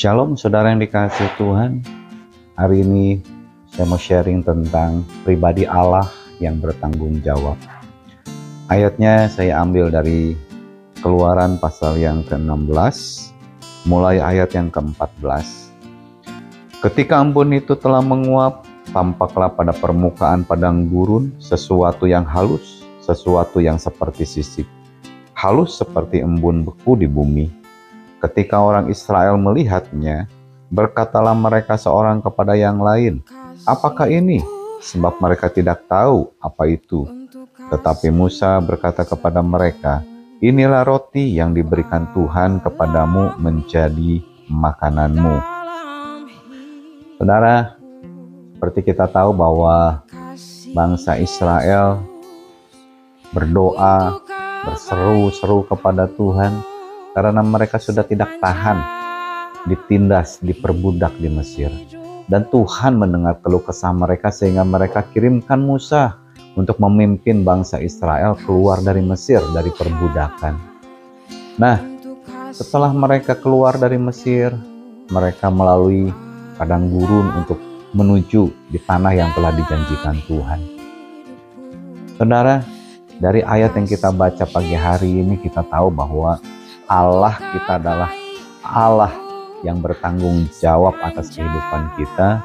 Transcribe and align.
Shalom 0.00 0.32
saudara 0.32 0.72
yang 0.72 0.80
dikasih 0.80 1.28
Tuhan. 1.36 1.84
Hari 2.56 2.88
ini 2.88 3.20
saya 3.68 3.84
mau 3.84 4.00
sharing 4.00 4.40
tentang 4.40 5.04
pribadi 5.28 5.68
Allah 5.68 6.08
yang 6.40 6.56
bertanggung 6.56 7.20
jawab. 7.20 7.60
Ayatnya 8.72 9.28
saya 9.28 9.60
ambil 9.60 9.92
dari 9.92 10.40
keluaran 11.04 11.60
pasal 11.60 12.00
yang 12.00 12.24
ke-16 12.24 12.96
Mulai 13.92 14.24
ayat 14.24 14.56
yang 14.56 14.72
ke-14 14.72 15.68
Ketika 16.80 17.20
embun 17.20 17.52
itu 17.52 17.76
telah 17.76 18.00
menguap 18.00 18.64
Tampaklah 18.96 19.52
pada 19.52 19.76
permukaan 19.76 20.48
padang 20.48 20.88
gurun 20.88 21.36
sesuatu 21.36 22.08
yang 22.08 22.24
halus 22.24 22.88
Sesuatu 23.04 23.60
yang 23.60 23.76
seperti 23.76 24.24
sisip 24.24 24.64
Halus 25.36 25.76
seperti 25.76 26.24
embun 26.24 26.64
beku 26.64 26.96
di 26.96 27.04
bumi 27.04 27.59
Ketika 28.20 28.60
orang 28.60 28.92
Israel 28.92 29.40
melihatnya, 29.40 30.28
berkatalah 30.68 31.32
mereka 31.32 31.80
seorang 31.80 32.20
kepada 32.20 32.52
yang 32.52 32.76
lain, 32.76 33.24
"Apakah 33.64 34.12
ini?" 34.12 34.44
Sebab 34.84 35.16
mereka 35.24 35.48
tidak 35.48 35.88
tahu 35.88 36.28
apa 36.36 36.68
itu. 36.68 37.08
Tetapi 37.72 38.12
Musa 38.12 38.60
berkata 38.60 39.08
kepada 39.08 39.40
mereka, 39.40 40.04
"Inilah 40.44 40.84
roti 40.84 41.32
yang 41.32 41.56
diberikan 41.56 42.12
Tuhan 42.12 42.60
kepadamu 42.60 43.40
menjadi 43.40 44.20
makananmu." 44.52 45.36
Saudara, 47.16 47.80
seperti 48.52 48.92
kita 48.92 49.08
tahu 49.08 49.32
bahwa 49.32 50.04
bangsa 50.76 51.16
Israel 51.16 52.04
berdoa, 53.32 54.20
berseru-seru 54.68 55.64
kepada 55.64 56.04
Tuhan 56.04 56.69
karena 57.14 57.42
mereka 57.42 57.82
sudah 57.82 58.06
tidak 58.06 58.38
tahan 58.38 58.78
ditindas, 59.66 60.38
diperbudak 60.40 61.12
di 61.18 61.28
Mesir. 61.28 61.70
Dan 62.30 62.46
Tuhan 62.46 62.94
mendengar 62.94 63.42
keluh 63.42 63.60
kesah 63.60 63.90
mereka 63.90 64.30
sehingga 64.30 64.62
mereka 64.62 65.02
kirimkan 65.10 65.58
Musa 65.58 66.14
untuk 66.54 66.78
memimpin 66.78 67.42
bangsa 67.42 67.82
Israel 67.82 68.38
keluar 68.38 68.78
dari 68.82 69.02
Mesir, 69.02 69.42
dari 69.50 69.74
perbudakan. 69.74 70.54
Nah, 71.58 71.82
setelah 72.54 72.94
mereka 72.94 73.34
keluar 73.34 73.74
dari 73.74 73.98
Mesir, 73.98 74.54
mereka 75.10 75.50
melalui 75.50 76.14
padang 76.54 76.86
gurun 76.86 77.34
untuk 77.34 77.58
menuju 77.90 78.70
di 78.70 78.78
tanah 78.78 79.10
yang 79.10 79.30
telah 79.34 79.50
dijanjikan 79.50 80.16
Tuhan. 80.30 80.60
Saudara, 82.14 82.62
dari 83.18 83.42
ayat 83.42 83.74
yang 83.74 83.90
kita 83.90 84.14
baca 84.14 84.46
pagi 84.46 84.78
hari 84.78 85.24
ini 85.24 85.34
kita 85.42 85.66
tahu 85.66 85.90
bahwa 85.90 86.38
Allah 86.90 87.38
kita 87.54 87.78
adalah 87.78 88.10
Allah 88.66 89.14
yang 89.62 89.78
bertanggung 89.78 90.50
jawab 90.58 90.98
atas 90.98 91.30
kehidupan 91.30 91.94
kita. 91.94 92.42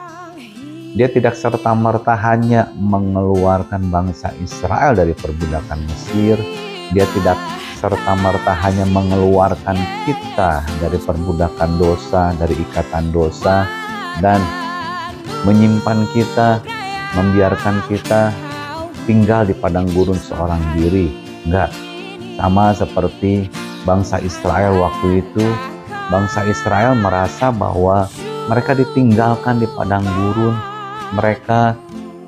Dia 0.93 1.09
tidak 1.09 1.33
serta-merta 1.33 2.13
hanya 2.13 2.69
mengeluarkan 2.77 3.89
bangsa 3.89 4.37
Israel 4.37 4.93
dari 4.93 5.17
perbudakan 5.17 5.81
Mesir. 5.89 6.37
Dia 6.93 7.09
tidak 7.17 7.41
serta-merta 7.81 8.53
hanya 8.61 8.85
mengeluarkan 8.85 9.81
kita 10.05 10.61
dari 10.77 11.01
perbudakan 11.01 11.81
dosa, 11.81 12.29
dari 12.37 12.53
ikatan 12.53 13.09
dosa, 13.09 13.65
dan 14.21 14.37
menyimpan 15.41 16.05
kita, 16.13 16.61
membiarkan 17.17 17.81
kita 17.89 18.29
tinggal 19.09 19.41
di 19.41 19.57
padang 19.57 19.89
gurun 19.89 20.21
seorang 20.21 20.61
diri. 20.77 21.09
Enggak, 21.49 21.73
sama 22.37 22.77
seperti 22.77 23.64
bangsa 23.85 24.17
Israel 24.19 24.81
waktu 24.81 25.21
itu, 25.21 25.45
bangsa 26.09 26.43
Israel 26.49 26.97
merasa 26.97 27.53
bahwa 27.53 28.09
mereka 28.49 28.73
ditinggalkan 28.73 29.61
di 29.61 29.69
padang 29.71 30.03
gurun, 30.03 30.57
mereka 31.13 31.77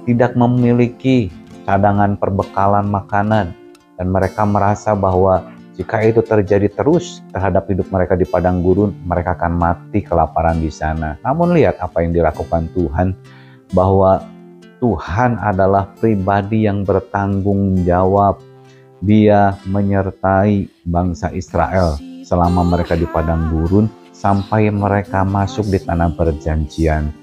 tidak 0.06 0.38
memiliki 0.38 1.34
cadangan 1.66 2.16
perbekalan 2.16 2.88
makanan, 2.88 3.52
dan 3.98 4.08
mereka 4.08 4.46
merasa 4.46 4.94
bahwa 4.94 5.44
jika 5.78 6.02
itu 6.02 6.26
terjadi 6.26 6.74
terus 6.74 7.22
terhadap 7.30 7.70
hidup 7.70 7.86
mereka 7.94 8.18
di 8.18 8.26
padang 8.26 8.66
gurun, 8.66 8.98
mereka 9.06 9.38
akan 9.38 9.54
mati 9.58 10.02
kelaparan 10.02 10.58
di 10.58 10.74
sana. 10.74 11.22
Namun 11.22 11.54
lihat 11.54 11.78
apa 11.78 12.02
yang 12.02 12.18
dilakukan 12.18 12.70
Tuhan, 12.74 13.14
bahwa 13.78 14.24
Tuhan 14.78 15.42
adalah 15.42 15.90
pribadi 15.98 16.70
yang 16.70 16.86
bertanggung 16.86 17.82
jawab 17.82 18.42
dia 19.02 19.58
menyertai 19.70 20.70
bangsa 20.86 21.30
Israel 21.34 21.98
selama 22.26 22.66
mereka 22.66 22.98
di 22.98 23.06
padang 23.06 23.48
gurun 23.54 23.86
sampai 24.12 24.74
mereka 24.74 25.22
masuk 25.22 25.70
di 25.70 25.78
tanah 25.78 26.12
perjanjian. 26.18 27.14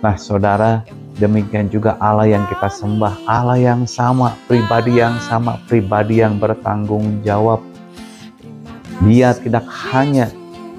Nah, 0.00 0.16
saudara, 0.16 0.86
demikian 1.20 1.68
juga 1.68 1.98
Allah 2.00 2.30
yang 2.30 2.46
kita 2.48 2.70
sembah, 2.70 3.28
Allah 3.28 3.58
yang 3.60 3.82
sama, 3.84 4.32
pribadi 4.46 5.02
yang 5.02 5.18
sama, 5.20 5.60
pribadi 5.68 6.24
yang 6.24 6.40
bertanggung 6.40 7.20
jawab. 7.26 7.60
Dia 9.04 9.36
tidak 9.36 9.66
hanya 9.92 10.32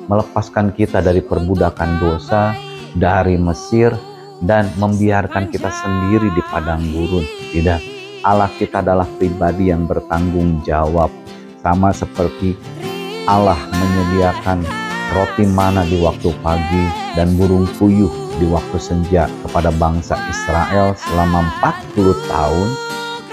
melepaskan 0.10 0.74
kita 0.74 1.04
dari 1.04 1.22
perbudakan 1.22 2.02
dosa, 2.02 2.58
dari 2.98 3.38
Mesir, 3.38 3.94
dan 4.42 4.72
membiarkan 4.80 5.52
kita 5.52 5.70
sendiri 5.70 6.32
di 6.32 6.42
padang 6.48 6.82
gurun. 6.90 7.28
Tidak, 7.54 7.99
Allah 8.30 8.54
kita 8.62 8.86
adalah 8.86 9.10
pribadi 9.18 9.74
yang 9.74 9.90
bertanggung 9.90 10.62
jawab. 10.62 11.10
Sama 11.66 11.90
seperti 11.90 12.54
Allah 13.26 13.58
menyediakan 13.74 14.62
roti 15.18 15.50
mana 15.50 15.82
di 15.82 15.98
waktu 15.98 16.30
pagi 16.46 16.86
dan 17.18 17.34
burung 17.34 17.66
puyuh 17.82 18.14
di 18.38 18.46
waktu 18.46 18.78
senja 18.78 19.26
kepada 19.42 19.74
bangsa 19.74 20.14
Israel 20.30 20.94
selama 20.94 21.50
40 21.98 22.30
tahun 22.30 22.70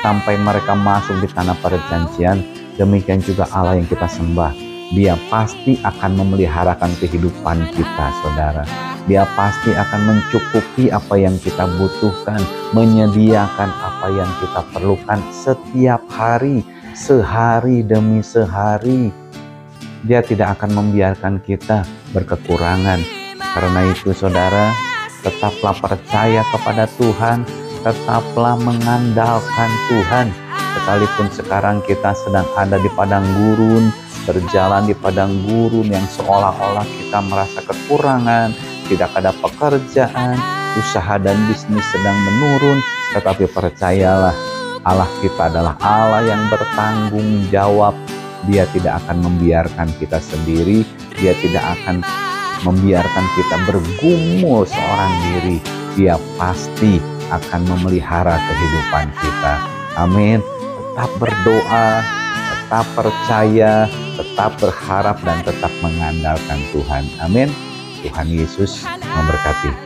sampai 0.00 0.40
mereka 0.40 0.72
masuk 0.72 1.20
di 1.20 1.28
tanah 1.28 1.60
perjanjian. 1.60 2.40
Demikian 2.80 3.20
juga 3.20 3.44
Allah 3.52 3.76
yang 3.76 3.88
kita 3.88 4.08
sembah. 4.08 4.56
Dia 4.96 5.12
pasti 5.28 5.76
akan 5.84 6.24
memeliharakan 6.24 6.96
kehidupan 6.96 7.68
kita, 7.76 8.06
saudara. 8.24 8.64
Dia 9.06 9.28
pasti 9.36 9.70
akan 9.76 10.00
mencukupi 10.08 10.88
apa 10.88 11.14
yang 11.20 11.36
kita 11.38 11.68
butuhkan, 11.78 12.38
menyediakan 12.74 13.70
apa 13.96 14.12
yang 14.12 14.28
kita 14.44 14.60
perlukan 14.76 15.20
setiap 15.32 16.04
hari, 16.12 16.60
sehari 16.92 17.80
demi 17.80 18.20
sehari. 18.20 19.08
Dia 20.04 20.20
tidak 20.20 20.60
akan 20.60 20.76
membiarkan 20.76 21.40
kita 21.40 21.80
berkekurangan. 22.12 23.00
Karena 23.40 23.80
itu 23.88 24.12
saudara, 24.12 24.76
tetaplah 25.24 25.72
percaya 25.80 26.44
kepada 26.52 26.84
Tuhan, 27.00 27.48
tetaplah 27.80 28.60
mengandalkan 28.60 29.70
Tuhan. 29.88 30.28
Sekalipun 30.76 31.26
sekarang 31.32 31.80
kita 31.88 32.12
sedang 32.12 32.44
ada 32.52 32.76
di 32.76 32.92
padang 32.92 33.24
gurun, 33.24 33.88
berjalan 34.28 34.84
di 34.84 34.92
padang 34.92 35.32
gurun 35.48 35.88
yang 35.88 36.04
seolah-olah 36.04 36.84
kita 36.84 37.18
merasa 37.24 37.64
kekurangan, 37.64 38.52
tidak 38.92 39.08
ada 39.16 39.32
pekerjaan, 39.40 40.36
usaha 40.78 41.16
dan 41.16 41.36
bisnis 41.48 41.84
sedang 41.90 42.16
menurun, 42.28 42.78
tetapi 43.16 43.48
percayalah 43.50 44.36
Allah 44.86 45.10
kita 45.18 45.50
adalah 45.50 45.74
Allah 45.82 46.22
yang 46.22 46.42
bertanggung 46.46 47.50
jawab. 47.50 47.96
Dia 48.46 48.62
tidak 48.70 49.02
akan 49.02 49.26
membiarkan 49.26 49.90
kita 49.98 50.22
sendiri, 50.22 50.86
dia 51.18 51.34
tidak 51.42 51.64
akan 51.74 52.06
membiarkan 52.62 53.24
kita 53.34 53.56
bergumul 53.66 54.62
seorang 54.62 55.12
diri. 55.26 55.56
Dia 55.98 56.14
pasti 56.38 57.02
akan 57.32 57.66
memelihara 57.66 58.38
kehidupan 58.38 59.06
kita. 59.18 59.54
Amin. 59.98 60.38
Tetap 60.94 61.10
berdoa, 61.18 61.88
tetap 62.52 62.86
percaya, 62.94 63.90
tetap 64.14 64.52
berharap 64.62 65.16
dan 65.26 65.42
tetap 65.42 65.72
mengandalkan 65.82 66.60
Tuhan. 66.70 67.04
Amin. 67.24 67.50
Tuhan 68.06 68.28
Yesus 68.30 68.86
memberkati. 69.02 69.85